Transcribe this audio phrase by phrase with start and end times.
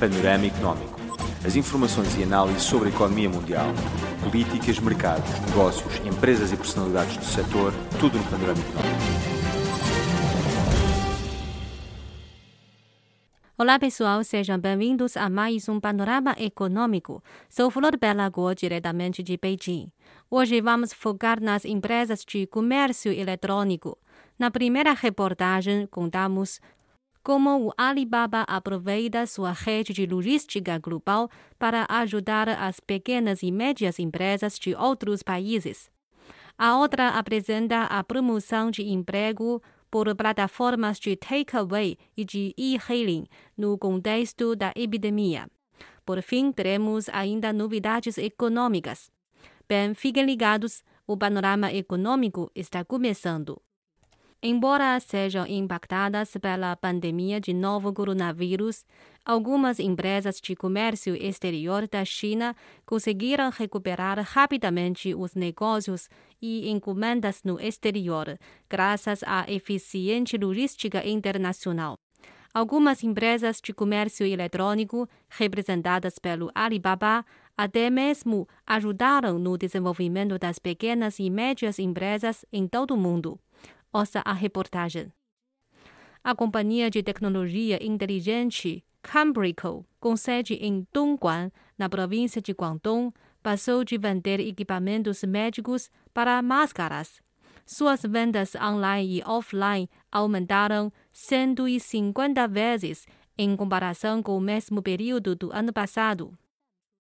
[0.00, 0.98] Panorama Económico.
[1.44, 3.66] As informações e análises sobre a economia mundial,
[4.24, 9.10] políticas, mercado, negócios, empresas e personalidades do setor, tudo no Panorama Económico.
[13.58, 17.22] Olá pessoal, sejam bem-vindos a mais um Panorama Econômico.
[17.50, 19.92] Sou Flor Belagor, diretamente de Beijing.
[20.30, 23.98] Hoje vamos focar nas empresas de comércio eletrônico.
[24.38, 26.58] Na primeira reportagem, contamos
[27.22, 33.98] como o Alibaba aproveita sua rede de logística global para ajudar as pequenas e médias
[33.98, 35.90] empresas de outros países.
[36.56, 43.26] A outra apresenta a promoção de emprego por plataformas de takeaway e de e-hailing
[43.56, 45.48] no contexto da epidemia.
[46.04, 49.10] Por fim, teremos ainda novidades econômicas.
[49.68, 53.60] Bem, fiquem ligados, o panorama econômico está começando.
[54.42, 58.86] Embora sejam impactadas pela pandemia de novo coronavírus,
[59.22, 62.56] algumas empresas de comércio exterior da China
[62.86, 66.08] conseguiram recuperar rapidamente os negócios
[66.40, 71.98] e encomendas no exterior, graças à eficiente logística internacional.
[72.54, 77.26] Algumas empresas de comércio eletrônico, representadas pelo Alibaba,
[77.58, 83.38] até mesmo ajudaram no desenvolvimento das pequenas e médias empresas em todo o mundo.
[83.92, 85.12] Ouça a reportagem.
[86.22, 93.82] A companhia de tecnologia inteligente Cambrico, com sede em Dongguan, na província de Guangdong, passou
[93.82, 97.20] de vender equipamentos médicos para máscaras.
[97.66, 103.06] Suas vendas online e offline aumentaram 150 vezes
[103.38, 106.36] em comparação com o mesmo período do ano passado.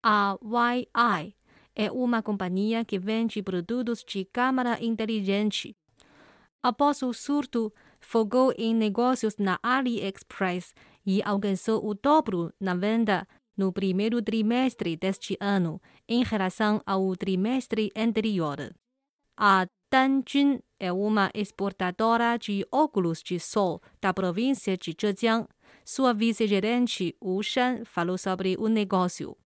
[0.04, 1.36] A YI
[1.76, 5.76] é uma companhia que vende produtos de câmara inteligente
[6.68, 13.72] após o surto, fogou em negócios na AliExpress e alcançou o dobro na venda no
[13.72, 18.58] primeiro trimestre deste ano, em relação ao trimestre anterior.
[19.38, 25.48] A Danjun é uma exportadora de óculos de sol da província de Zhejiang.
[25.86, 29.38] Sua vice-gerente Wu Shan falou sobre o negócio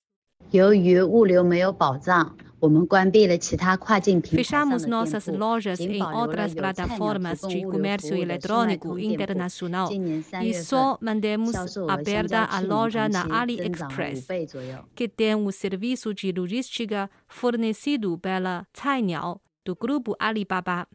[0.53, 7.81] 由于物流没有保障，我们关闭了其他跨境平台上的 Fechamos 店 nossas 铺， lojas 仅 em 保留了 outras 有菜鸟 plataformas 提 de 供物流
[7.81, 9.25] comércio 服务的新麦 eletrônico 通店铺。
[9.25, 13.47] internacional 今年三 e 月 só 份， mantemos 销售额相 aberta 较 a 去年 loja 同 na
[13.47, 14.85] 期增长了五 AliExpress, 倍左右。
[14.95, 20.87] que tem o serviço de logística fornecido pela Cainiao, do grupo Alibaba.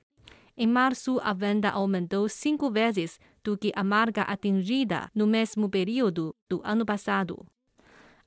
[0.57, 6.35] Em março, a venda aumentou cinco vezes do que a marca atingida no mesmo período
[6.49, 7.45] do ano passado.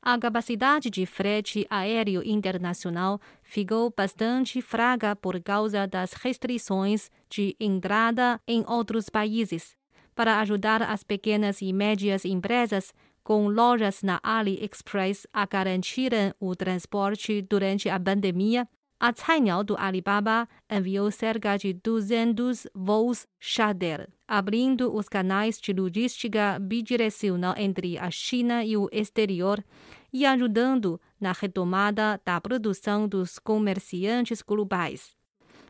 [0.01, 8.39] A capacidade de frete aéreo internacional ficou bastante fraca por causa das restrições de entrada
[8.47, 9.75] em outros países.
[10.15, 17.41] Para ajudar as pequenas e médias empresas com lojas na AliExpress a garantirem o transporte
[17.41, 18.67] durante a pandemia,
[18.99, 26.59] a Cainiao do Alibaba enviou cerca de 200 voos charter, abrindo os canais de logística
[26.59, 29.63] bidirecional entre a China e o exterior
[30.12, 35.16] e ajudando na retomada da produção dos comerciantes globais.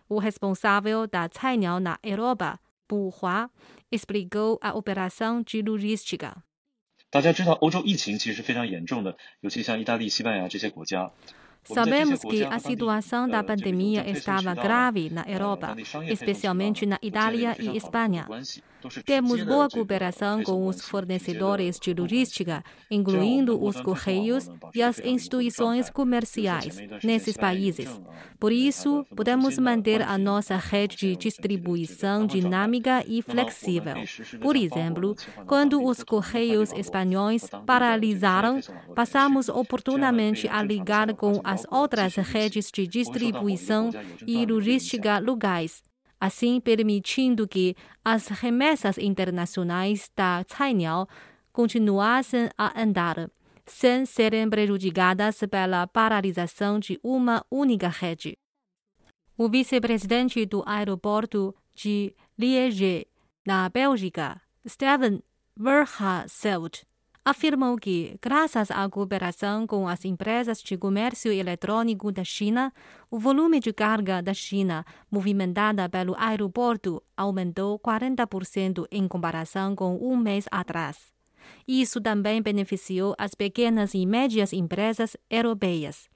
[0.09, 2.59] O responsável da Cainiao na Europa,
[2.89, 3.49] Bu Hua,
[3.91, 6.43] explicou a operação de logística.
[7.11, 11.11] 大家知道，欧洲疫情其实非常严重的，尤其像意大利、西班牙这些国家。
[11.69, 15.13] 我们在这些 Sabemos 国 que 家 a 和当地 situação 呃 da 这个 pandemia 这个 estava 配送渠道 grave
[15.15, 18.45] na 呃 Europa, 当地商业配送渠道 especialmente na 都建立了 Itália 非 e 常好的 Espanha.
[19.06, 26.78] Temos boa cooperação com os fornecedores de logística, incluindo os correios e as instituições comerciais
[27.04, 27.90] nesses países.
[28.40, 33.96] Por isso, podemos manter a nossa rede de distribuição dinâmica e flexível.
[34.42, 35.16] Por exemplo,
[35.46, 38.60] quando os correios espanhóis paralisaram,
[38.96, 43.90] passamos oportunamente a ligar com as outras redes de distribuição
[44.26, 45.89] e logística locais
[46.20, 51.08] assim permitindo que as remessas internacionais da Cainiao
[51.52, 53.30] continuassem a andar,
[53.66, 58.38] sem serem prejudicadas pela paralisação de uma única rede.
[59.38, 63.08] O vice-presidente do aeroporto de Liège,
[63.46, 65.24] na Bélgica, Steven
[65.56, 66.86] Verhaaselt,
[67.30, 72.74] afirmou que, graças à cooperação com as empresas de comércio eletrônico da China,
[73.12, 80.18] o volume de carga da China movimentada pelo aeroporto aumentou 40% em comparação com um
[80.18, 80.98] mês atrás.
[81.68, 86.10] Isso também beneficiou as pequenas e médias empresas europeias.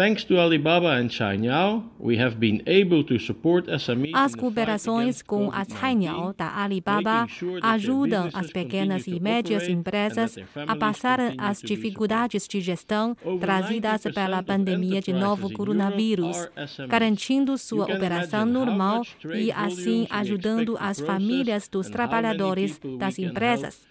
[0.00, 5.50] Thanks to Alibaba and Cainiao, we have been able to support SMEs As cooperações com
[5.52, 7.26] a Cainiao da Alibaba
[7.60, 15.02] ajudam as pequenas e médias empresas a passar as dificuldades de gestão trazidas pela pandemia
[15.02, 16.48] de novo coronavírus,
[16.88, 19.02] garantindo sua operação normal
[19.34, 23.89] e assim ajudando as famílias dos trabalhadores das empresas.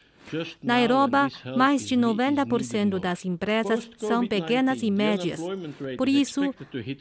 [0.61, 5.39] Na Europa, mais de 90% das empresas são pequenas e médias.
[5.97, 6.41] Por isso,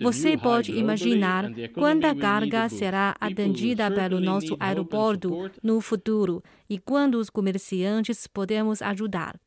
[0.01, 7.31] você pode imaginar quanta carga será atendida pelo nosso aeroporto no futuro e quando os
[7.31, 9.39] comerciantes podemos ajudar.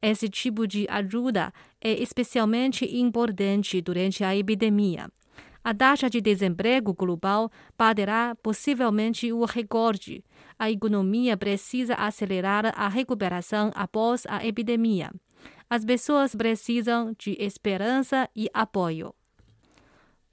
[0.00, 5.10] Esse tipo de ajuda é especialmente importante durante a epidemia.
[5.62, 10.24] A taxa de desemprego global baterá possivelmente o recorde.
[10.58, 15.10] A economia precisa acelerar a recuperação após a epidemia.
[15.68, 19.14] As pessoas precisam de esperança e apoio.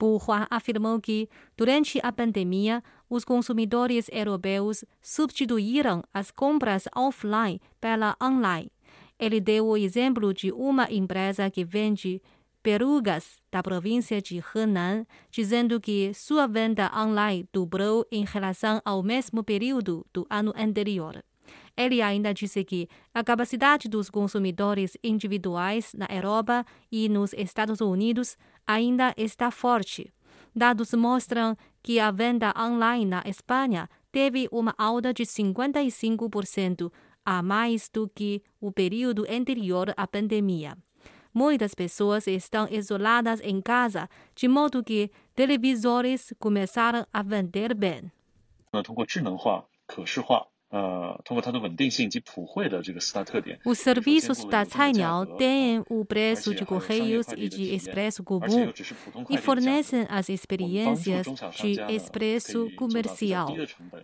[0.01, 8.71] Hua afirmou que, durante a pandemia, os consumidores europeus substituíram as compras offline pela online.
[9.17, 12.21] Ele deu o exemplo de uma empresa que vende
[12.65, 19.43] perugas da província de Henan, dizendo que sua venda online dobrou em relação ao mesmo
[19.43, 21.23] período do ano anterior.
[21.77, 28.35] Ele ainda disse que a capacidade dos consumidores individuais na Europa e nos Estados Unidos
[28.65, 30.11] ainda está forte.
[30.55, 36.91] Dados mostram que a venda online na Espanha teve uma alta de 55%
[37.23, 40.75] a mais do que o período anterior à pandemia
[41.34, 48.10] Muitas pessoas estão isoladas em casa, de modo que televisores começaram a vender bem.
[48.82, 50.46] 通过智能化、可视化
[53.65, 58.71] os serviços da Cainiao têm o preço de correios e de expresso comum
[59.29, 61.25] e fornecem as experiências
[61.61, 63.55] de expresso comercial,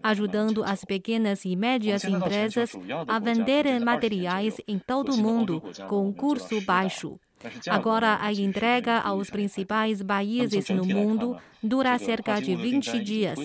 [0.02, 2.74] ajudando as pequenas e médias empresas
[3.08, 7.20] a venderem materiais em todo o mundo com custo baixo.
[7.70, 13.40] Agora, a entrega aos principais países no mundo dura cerca de 20 dias.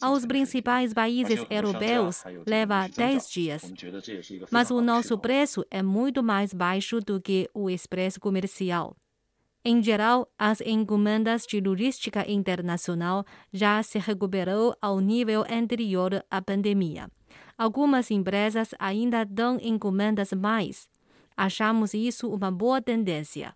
[0.00, 3.72] Aos principais países europeus, leva 10 dias.
[4.50, 8.96] Mas o nosso preço é muito mais baixo do que o expresso comercial.
[9.64, 17.08] Em geral, as encomendas de logística internacional já se recuperou ao nível anterior à pandemia.
[17.56, 20.88] Algumas empresas ainda dão encomendas mais.
[21.36, 23.54] Achamos isso uma boa tendência.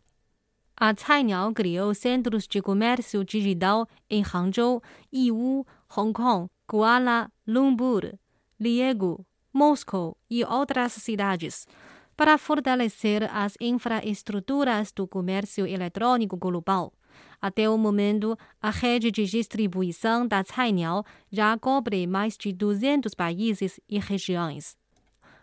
[0.76, 4.82] A Cainiao criou centros de comércio digital em Hangzhou,
[5.12, 8.12] Yiwu, Hong Kong, Kuala Lumpur,
[8.60, 11.66] Liego, Moscou e outras cidades,
[12.14, 16.92] para fortalecer as infraestruturas do comércio eletrônico global.
[17.40, 23.80] Até o momento, a rede de distribuição da Cainiao já cobre mais de 200 países
[23.88, 24.76] e regiões.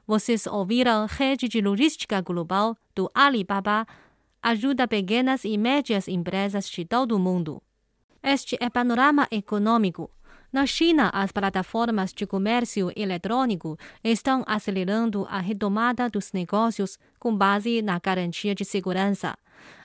[0.06, 3.88] Vocês ouviram Rede de Logística Global do Alibaba
[4.42, 7.64] ajuda pequenas e médias empresas de todo o mundo.
[8.22, 10.12] Este é panorama econômico.
[10.52, 17.82] Na China, as plataformas de comércio eletrônico estão acelerando a retomada dos negócios com base
[17.82, 19.38] na garantia de segurança.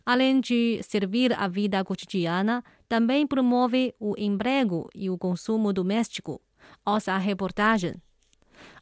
[0.04, 6.40] Além de servir a vida cotidiana, também promove o emprego e o consumo doméstico.
[6.84, 7.94] Ouça a reportagem.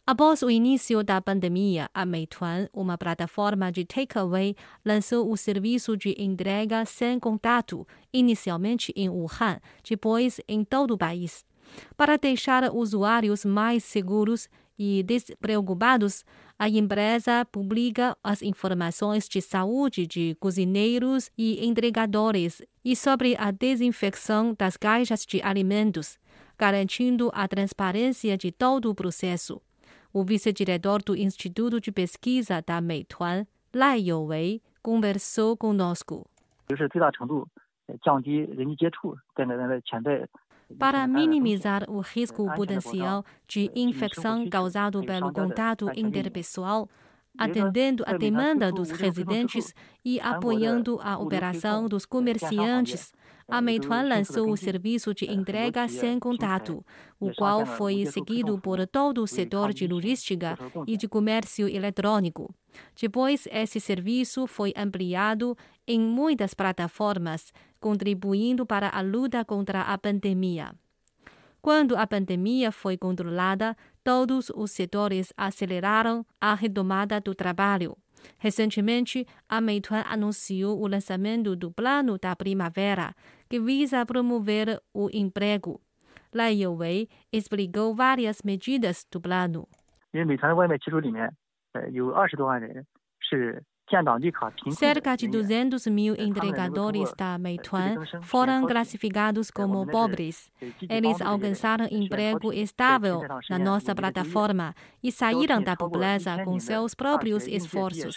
[0.09, 4.55] Após o início da pandemia, a Meituan, uma plataforma de takeaway,
[4.85, 11.45] lançou o serviço de entrega sem contato, inicialmente em Wuhan, depois em todo o país.
[11.97, 14.49] Para deixar usuários mais seguros
[14.79, 16.25] e despreocupados,
[16.57, 24.55] a empresa publica as informações de saúde de cozinheiros e entregadores e sobre a desinfecção
[24.57, 26.17] das caixas de alimentos,
[26.57, 29.61] garantindo a transparência de todo o processo.
[30.19, 36.27] O vice-diretor do Instituto de Pesquisa da Meituan, Lai Youwei, conversou conosco.
[40.79, 46.89] Para minimizar o risco potencial de infecção causado pelo contato interpessoal,
[47.37, 53.13] atendendo a demanda dos residentes e apoiando a operação dos comerciantes,
[53.49, 56.85] a Meituan lançou o serviço de entrega sem contato,
[57.21, 62.53] o qual foi seguido por todo o setor de logística e de comércio eletrônico.
[63.01, 70.75] Depois, esse serviço foi ampliado em muitas plataformas, contribuindo para a luta contra a pandemia.
[71.63, 77.97] Quando a pandemia foi controlada, todos os setores aceleraram a retomada do trabalho.
[78.39, 83.15] Recentemente, a Meituan anunciou o lançamento do Plano da Primavera,
[83.49, 85.81] que visa promover o emprego.
[86.33, 89.67] Lai Youwei explicou várias medidas do plano.
[94.71, 100.51] Cerca de 200 mil entregadores da Meituan foram classificados como pobres.
[100.91, 108.17] Eles alcançaram emprego estável na nossa plataforma e saíram da pobreza com seus próprios esforços.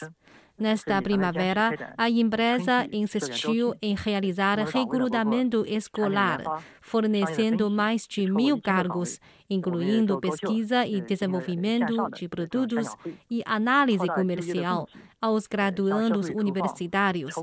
[0.60, 6.44] Nesta primavera, a empresa insistiu em realizar recrutamento escolar,
[6.82, 12.96] fornecendo mais de mil cargos, incluindo pesquisa e desenvolvimento de produtos
[13.32, 14.88] e análise comercial
[15.22, 17.34] aos graduandos universitários.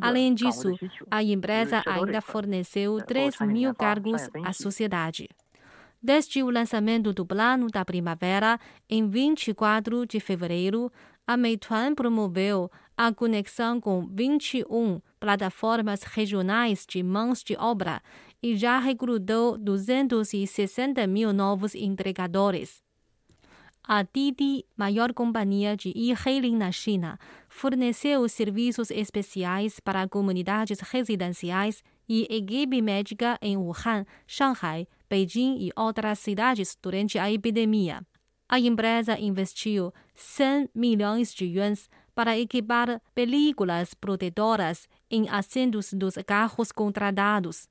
[0.00, 0.74] Além disso,
[1.10, 5.28] a empresa ainda forneceu 3 mil cargos à sociedade.
[6.00, 10.92] Desde o lançamento do Plano da Primavera, em 24 de fevereiro,
[11.28, 18.00] a Meituan promoveu a conexão com 21 plataformas regionais de mãos de obra
[18.42, 22.82] e já recrutou 260 mil novos entregadores.
[23.86, 32.26] A Didi, maior companhia de e-hailing na China, forneceu serviços especiais para comunidades residenciais e
[32.30, 38.02] equipe médica em Wuhan, Shanghai, Beijing e outras cidades durante a epidemia
[38.48, 46.72] a empresa investiu 100 milhões de yuans para equipar películas protetoras em assentos dos carros
[46.72, 47.68] contratados.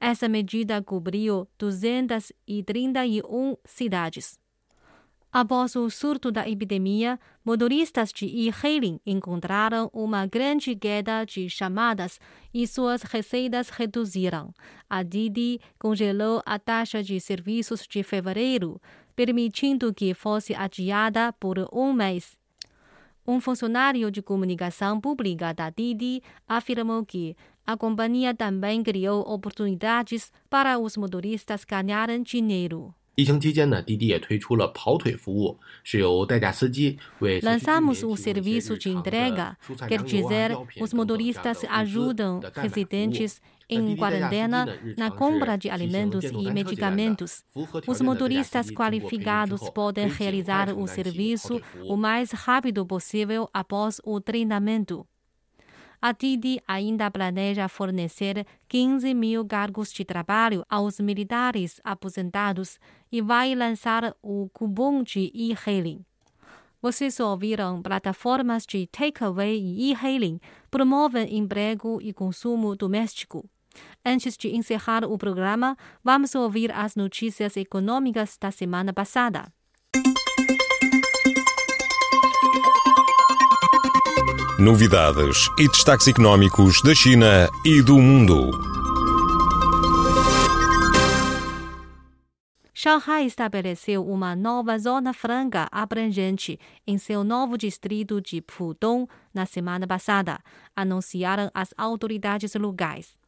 [0.00, 4.38] Essa medida cobriu 231 cidades.
[5.34, 12.20] Após o surto da epidemia, motoristas de e-hailing encontraram uma grande queda de chamadas
[12.52, 14.54] e suas receitas reduziram.
[14.88, 18.80] A Didi congelou a taxa de serviços de fevereiro,
[19.14, 22.36] permitindo que fosse adiada por um mês.
[23.26, 27.34] Um funcionário de comunicação pública da Didi afirmou que
[27.66, 32.94] a companhia também criou oportunidades para os motoristas ganharem dinheiro.
[37.42, 39.56] Lançamos o serviço de entrega,
[39.88, 44.66] quer dizer, os motoristas ajudam residentes em quarentena
[44.96, 47.44] na compra de alimentos e medicamentos.
[47.86, 55.06] Os motoristas qualificados podem realizar o serviço o mais rápido possível após o treinamento.
[56.00, 62.78] A Didi ainda planeja fornecer 15 mil cargos de trabalho aos militares aposentados
[63.10, 66.04] e vai lançar o cupom de e-hailing.
[66.82, 70.38] Vocês ouviram plataformas de takeaway e e-hailing
[70.70, 73.48] promovem emprego e consumo doméstico.
[74.04, 79.50] Antes de encerrar o programa, vamos ouvir as notícias econômicas da semana passada.
[84.64, 88.50] Novidades e destaques económicos da China e do mundo.
[92.72, 99.86] Shanghai estabeleceu uma nova zona franca abrangente em seu novo distrito de Pudong na semana
[99.86, 100.40] passada,
[100.74, 103.18] anunciaram as autoridades locais.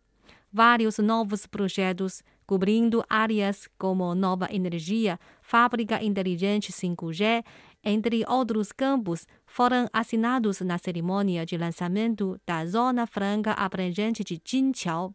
[0.51, 7.45] Vários novos projetos cobrindo áreas como nova energia, fábrica inteligente 5G,
[7.89, 15.15] entre outros campos, foram assinados na cerimônia de lançamento da Zona Franca Abrangente de Jinqiao.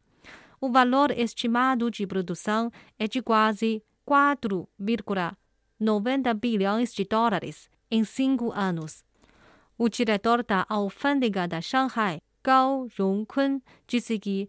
[0.61, 9.03] O valor estimado de produção é de quase 4,90 bilhões de dólares em cinco anos.
[9.77, 14.47] O diretor da alfândega da Shanghai, Gao Rongkun, disse que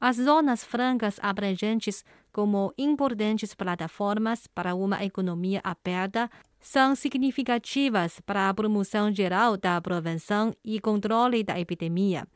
[0.00, 8.54] as zonas francas abrangentes, como importantes plataformas para uma economia aberta, são significativas para a
[8.54, 12.26] promoção geral da prevenção e controle da epidemia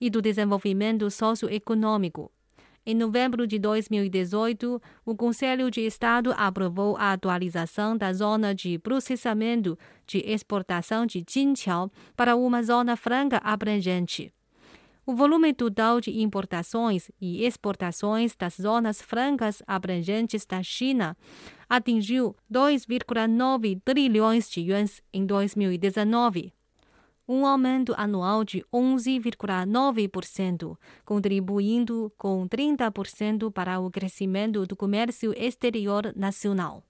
[0.00, 2.30] e do desenvolvimento socioeconômico.
[2.86, 9.78] Em novembro de 2018, o Conselho de Estado aprovou a atualização da zona de processamento
[10.06, 14.32] de exportação de Jinqiao para uma zona franca abrangente.
[15.04, 21.14] O volume total de importações e exportações das zonas francas abrangentes da China
[21.68, 26.52] atingiu 2,9 trilhões de yuans em 2019,
[27.28, 36.82] um aumento anual de 11,9%, contribuindo com 30% para o crescimento do comércio exterior nacional.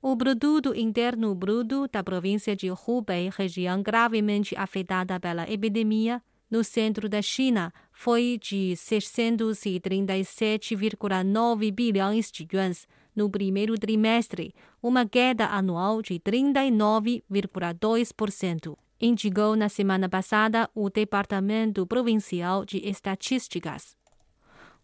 [0.00, 7.08] O produto interno bruto da província de Hubei, região gravemente afetada pela epidemia, no centro
[7.08, 14.52] da China foi de 637,9 bilhões de yuans no primeiro trimestre,
[14.82, 23.96] uma queda anual de 39,2%, indicou na semana passada o Departamento Provincial de Estatísticas.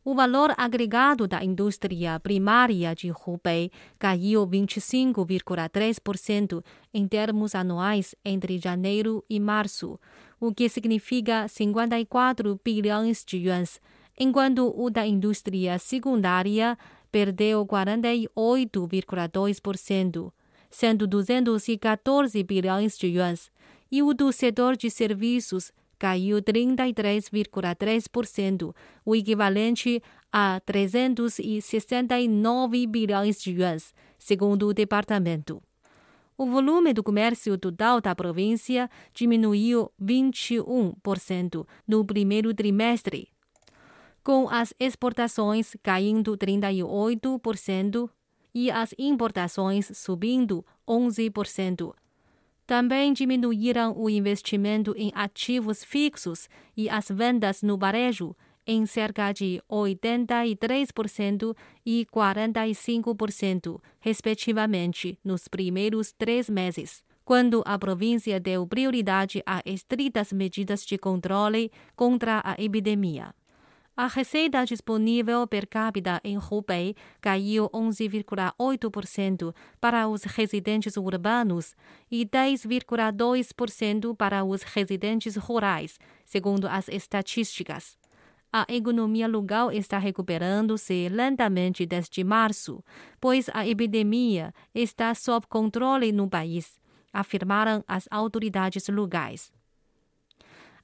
[0.03, 9.23] O valor agregado da indústria primária de Hubei caiu 25,3% em termos anuais entre janeiro
[9.29, 10.01] e março,
[10.41, 13.79] o que significa 54 bilhões de yuans,
[14.19, 16.79] enquanto o da indústria secundária
[17.11, 20.33] perdeu 48,2%,
[20.71, 23.51] sendo 214 bilhões de yuans,
[23.91, 28.75] e o do setor de serviços caiu 33,3%,
[29.05, 30.03] o equivalente
[30.33, 35.63] a 369 bilhões de yuans, segundo o departamento.
[36.39, 43.29] O volume do comércio total da província diminuiu 21% no primeiro trimestre,
[44.23, 48.11] com as exportações caindo 38%
[48.55, 51.95] e as importações subindo 11%.
[52.67, 58.37] Também diminuíram o investimento em ativos fixos e as vendas no varejo
[58.67, 68.65] em cerca de 83% e 45%, respectivamente, nos primeiros três meses, quando a província deu
[68.67, 73.35] prioridade a estritas medidas de controle contra a epidemia.
[74.03, 81.77] A receita disponível per capita em Hubei caiu 11,8% para os residentes urbanos
[82.11, 87.99] e 10,2% para os residentes rurais, segundo as estatísticas.
[88.51, 92.83] A economia local está recuperando-se lentamente desde março,
[93.21, 96.81] pois a epidemia está sob controle no país,
[97.13, 99.53] afirmaram as autoridades locais.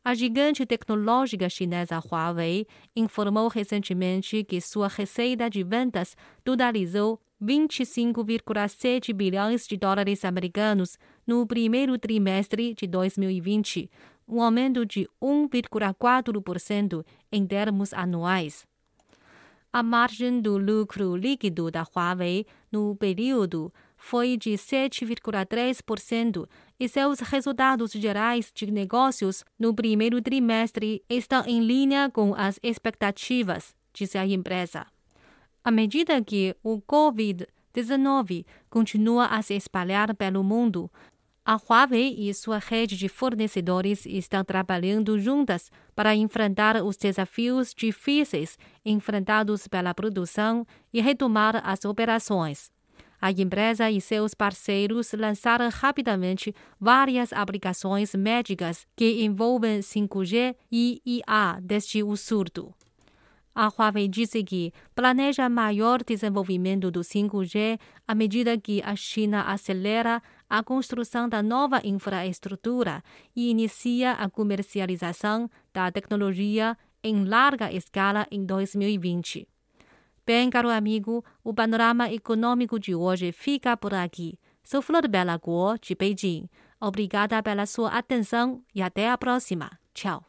[0.08, 9.66] A gigante tecnológica chinesa Huawei informou recentemente que sua receita de vendas totalizou 25,7 bilhões
[9.66, 10.96] de dólares americanos
[11.26, 13.90] no primeiro trimestre de 2020,
[14.28, 18.64] um aumento de 1,4% em termos anuais.
[19.72, 23.72] A margem do lucro líquido da Huawei no período
[24.06, 26.48] foi de 7,3%
[26.78, 33.74] e seus resultados gerais de negócios no primeiro trimestre estão em linha com as expectativas,
[33.92, 34.86] disse a empresa.
[35.64, 40.88] À medida que o Covid-19 continua a se espalhar pelo mundo,
[41.44, 48.56] a Huawei e sua rede de fornecedores estão trabalhando juntas para enfrentar os desafios difíceis
[48.84, 52.70] enfrentados pela produção e retomar as operações.
[53.20, 61.58] A empresa e seus parceiros lançaram rapidamente várias aplicações médicas que envolvem 5G e IA
[61.62, 62.74] desde o surto.
[63.54, 70.22] A Huawei disse que planeja maior desenvolvimento do 5G à medida que a China acelera
[70.48, 73.02] a construção da nova infraestrutura
[73.34, 79.48] e inicia a comercialização da tecnologia em larga escala em 2020.
[80.26, 84.36] Bem, caro amigo, o panorama econômico de hoje fica por aqui.
[84.60, 86.48] Sou Flor Bela Guo, de Beijing.
[86.80, 89.70] Obrigada pela sua atenção e até a próxima.
[89.94, 90.24] Tchau.